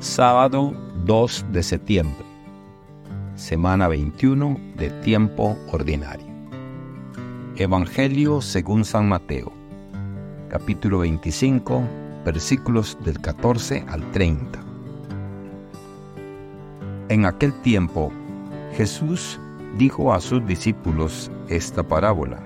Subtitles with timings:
[0.00, 0.74] Sábado
[1.06, 2.24] 2 de septiembre,
[3.34, 6.24] semana 21 de tiempo ordinario.
[7.56, 9.50] Evangelio según San Mateo,
[10.50, 11.82] capítulo 25,
[12.24, 14.60] versículos del 14 al 30.
[17.08, 18.12] En aquel tiempo,
[18.74, 19.40] Jesús
[19.78, 22.38] dijo a sus discípulos esta parábola.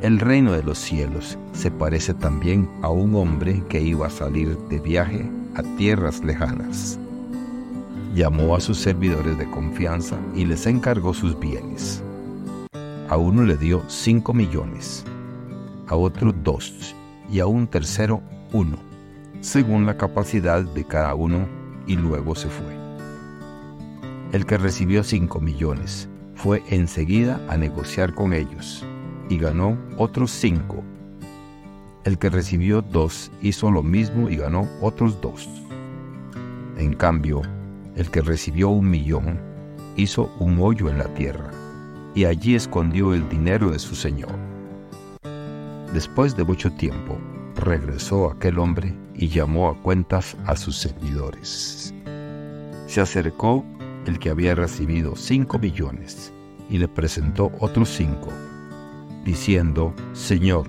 [0.00, 4.56] El reino de los cielos se parece también a un hombre que iba a salir
[4.68, 6.98] de viaje a tierras lejanas.
[8.14, 12.02] Llamó a sus servidores de confianza y les encargó sus bienes.
[13.08, 15.04] A uno le dio cinco millones,
[15.88, 16.94] a otro dos
[17.30, 18.22] y a un tercero
[18.52, 18.76] uno,
[19.40, 21.46] según la capacidad de cada uno,
[21.86, 22.74] y luego se fue.
[24.32, 28.84] El que recibió cinco millones fue enseguida a negociar con ellos
[29.28, 30.82] y ganó otros cinco
[32.04, 35.48] el que recibió dos hizo lo mismo y ganó otros dos.
[36.76, 37.42] En cambio,
[37.96, 39.40] el que recibió un millón
[39.96, 41.50] hizo un hoyo en la tierra
[42.14, 44.34] y allí escondió el dinero de su señor.
[45.92, 47.18] Después de mucho tiempo,
[47.56, 51.94] regresó aquel hombre y llamó a cuentas a sus servidores.
[52.86, 53.64] Se acercó
[54.06, 56.32] el que había recibido cinco millones
[56.68, 58.28] y le presentó otros cinco,
[59.24, 60.68] diciendo, Señor,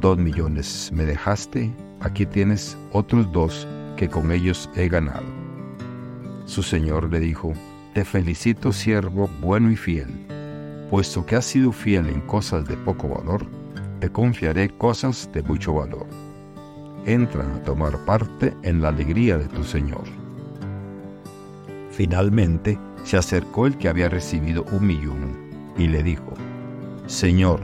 [0.00, 3.66] dos millones me dejaste, aquí tienes otros dos
[3.96, 5.24] que con ellos he ganado.
[6.44, 7.52] Su señor le dijo,
[7.94, 10.08] Te felicito siervo bueno y fiel,
[10.90, 13.46] puesto que has sido fiel en cosas de poco valor,
[14.00, 16.06] te confiaré cosas de mucho valor.
[17.06, 20.04] Entra a tomar parte en la alegría de tu señor.
[21.90, 25.36] Finalmente se acercó el que había recibido un millón
[25.78, 26.34] y le dijo,
[27.06, 27.60] Señor,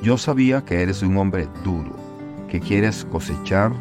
[0.00, 1.90] yo sabía que eres un hombre duro,
[2.48, 3.72] que quieres cosechar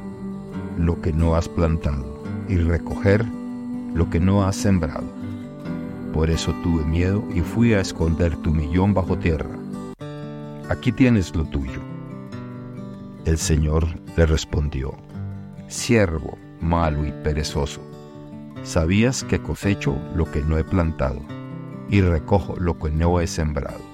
[0.78, 3.23] lo que no has plantado y recoger
[3.94, 5.06] lo que no has sembrado.
[6.13, 9.50] Por eso tuve miedo y fui a esconder tu millón bajo tierra.
[10.69, 11.81] Aquí tienes lo tuyo.
[13.25, 14.95] El Señor le respondió,
[15.67, 17.81] siervo malo y perezoso,
[18.63, 21.22] sabías que cosecho lo que no he plantado
[21.89, 23.87] y recojo lo que no he sembrado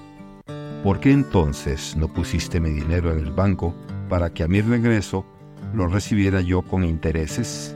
[0.84, 3.74] ¿por qué entonces no pusiste mi dinero en el banco
[4.10, 5.24] para que a mi regreso
[5.72, 7.74] lo recibiera yo con intereses?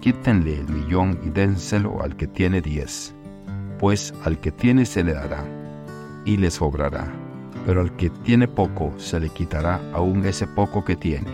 [0.00, 3.14] Quítenle el millón y dénselo al que tiene diez,
[3.78, 5.44] pues al que tiene se le dará
[6.24, 7.06] y le sobrará,
[7.64, 11.30] pero al que tiene poco se le quitará aún ese poco que tiene.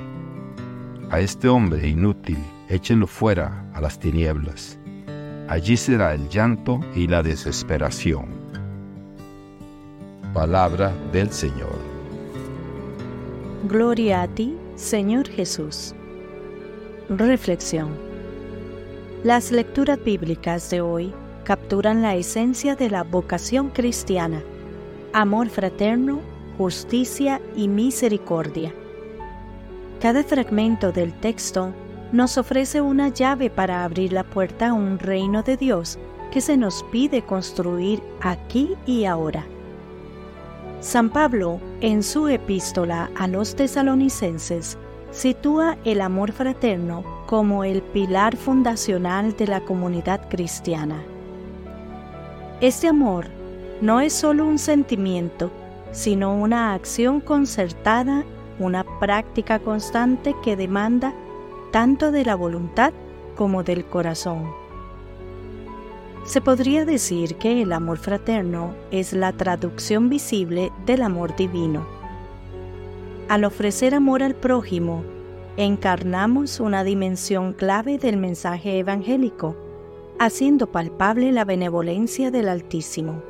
[1.11, 2.39] A este hombre inútil
[2.69, 4.79] échenlo fuera a las tinieblas.
[5.49, 8.42] Allí será el llanto y la desesperación
[10.33, 11.77] Palabra del Señor.
[13.69, 15.95] Gloria a ti, Señor Jesús.
[17.11, 17.91] Reflexión.
[19.25, 21.13] Las lecturas bíblicas de hoy
[21.45, 24.43] capturan la esencia de la vocación cristiana,
[25.13, 26.21] amor fraterno,
[26.57, 28.73] justicia y misericordia.
[30.01, 31.75] Cada fragmento del texto
[32.11, 35.99] nos ofrece una llave para abrir la puerta a un reino de Dios
[36.31, 39.45] que se nos pide construir aquí y ahora.
[40.83, 44.77] San Pablo, en su epístola a los tesalonicenses,
[45.13, 51.01] sitúa el amor fraterno como el pilar fundacional de la comunidad cristiana.
[52.61, 53.27] Este amor
[53.81, 55.53] no es solo un sentimiento,
[55.93, 58.25] sino una acción concertada,
[58.59, 61.15] una práctica constante que demanda
[61.71, 62.93] tanto de la voluntad
[63.37, 64.63] como del corazón.
[66.25, 71.87] Se podría decir que el amor fraterno es la traducción visible del amor divino.
[73.29, 75.05] Al ofrecer amor al prójimo,
[75.57, 79.57] encarnamos una dimensión clave del mensaje evangélico,
[80.19, 83.23] haciendo palpable la benevolencia del Altísimo.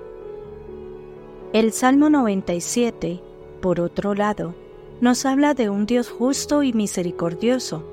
[1.53, 3.21] El Salmo 97,
[3.61, 4.55] por otro lado,
[5.01, 7.85] nos habla de un Dios justo y misericordioso.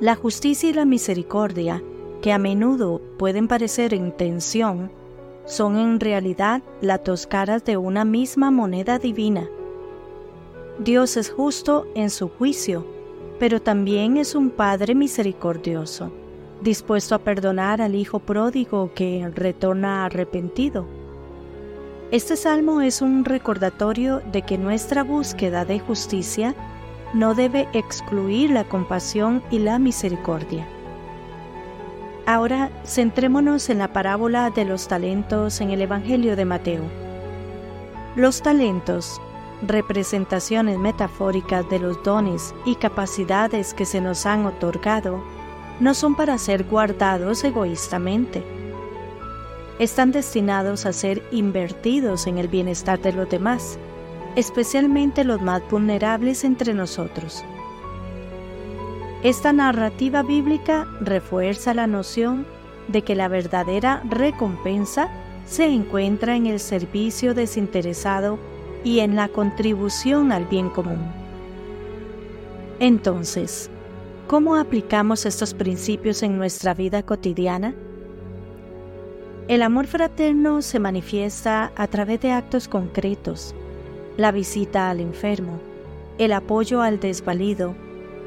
[0.00, 1.82] La justicia y la misericordia
[2.20, 4.90] que a menudo pueden parecer en tensión,
[5.46, 9.48] son en realidad las dos caras de una misma moneda divina.
[10.78, 12.86] Dios es justo en su juicio,
[13.38, 16.10] pero también es un Padre misericordioso,
[16.62, 20.86] dispuesto a perdonar al hijo pródigo que retorna arrepentido.
[22.10, 26.54] Este salmo es un recordatorio de que nuestra búsqueda de justicia
[27.12, 30.66] no debe excluir la compasión y la misericordia.
[32.26, 36.82] Ahora centrémonos en la parábola de los talentos en el Evangelio de Mateo.
[38.16, 39.20] Los talentos,
[39.60, 45.22] representaciones metafóricas de los dones y capacidades que se nos han otorgado,
[45.80, 48.42] no son para ser guardados egoístamente.
[49.78, 53.78] Están destinados a ser invertidos en el bienestar de los demás,
[54.34, 57.44] especialmente los más vulnerables entre nosotros.
[59.24, 62.44] Esta narrativa bíblica refuerza la noción
[62.88, 65.08] de que la verdadera recompensa
[65.46, 68.38] se encuentra en el servicio desinteresado
[68.84, 71.00] y en la contribución al bien común.
[72.80, 73.70] Entonces,
[74.26, 77.74] ¿cómo aplicamos estos principios en nuestra vida cotidiana?
[79.48, 83.54] El amor fraterno se manifiesta a través de actos concretos,
[84.18, 85.60] la visita al enfermo,
[86.18, 87.74] el apoyo al desvalido,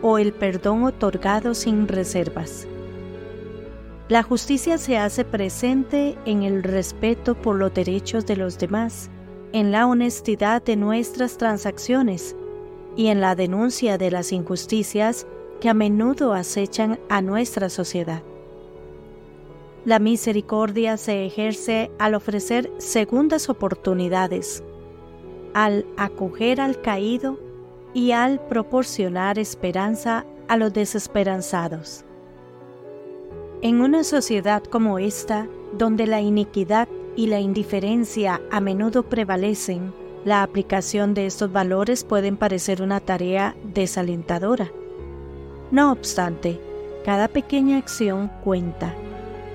[0.02, 2.68] o el perdón otorgado sin reservas.
[4.10, 9.10] La justicia se hace presente en el respeto por los derechos de los demás,
[9.52, 12.36] en la honestidad de nuestras transacciones
[12.96, 15.28] y en la denuncia de las injusticias
[15.60, 18.24] que a menudo acechan a nuestra sociedad.
[19.84, 24.64] La misericordia se ejerce al ofrecer segundas oportunidades,
[25.54, 27.40] al acoger al caído
[27.98, 32.06] y al proporcionar esperanza a los desesperanzados.
[33.64, 39.96] En una sociedad como esta, donde la iniquidad y la indiferencia a menudo prevalecen,
[40.26, 44.70] la aplicación de estos valores pueden parecer una tarea desalentadora.
[45.72, 46.62] No obstante,
[47.04, 48.94] cada pequeña acción cuenta.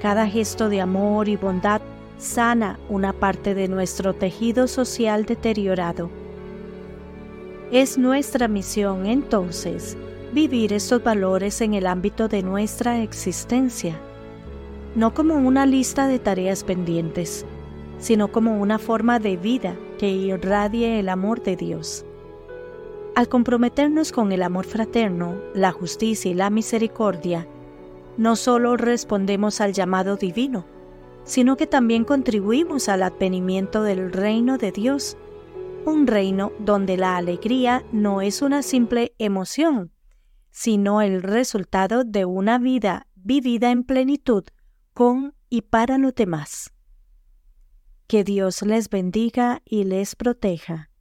[0.03, 1.81] Cada gesto de amor y bondad
[2.19, 6.22] sana una parte de nuestro tejido social deteriorado
[7.73, 9.97] es nuestra misión entonces
[10.35, 13.99] vivir estos valores en el ámbito de nuestra existencia,
[14.95, 17.47] no como una lista de tareas pendientes,
[17.99, 22.05] sino como una forma de vida que irradie el amor de Dios.
[23.15, 27.47] Al comprometernos con el amor fraterno, la justicia y la misericordia,
[28.19, 30.67] no solo respondemos al llamado divino,
[31.25, 35.17] sino que también contribuimos al advenimiento del reino de Dios
[35.85, 39.93] un reino donde la alegría no es una simple emoción,
[40.51, 44.45] sino el resultado de una vida vivida en plenitud
[44.95, 46.73] con y para los demás.
[48.07, 50.92] Que Dios les bendiga y les proteja.